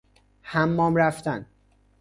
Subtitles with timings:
[0.41, 1.45] حمام رفتن